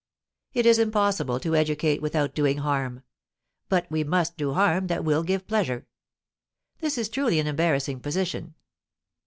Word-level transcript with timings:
It 0.53 0.65
is 0.65 0.79
impossible 0.79 1.39
to 1.41 1.55
educate 1.55 2.01
without 2.01 2.33
doing 2.33 2.57
harm; 2.57 3.03
but 3.69 3.85
we 3.91 4.03
must 4.03 4.35
do 4.35 4.53
harm 4.53 4.87
that 4.87 5.05
will 5.05 5.21
give 5.21 5.45
pleasure! 5.47 5.85
This 6.79 6.97
is 6.97 7.07
truly 7.07 7.37
an 7.39 7.45
embarrassing 7.45 7.99
position! 7.99 8.55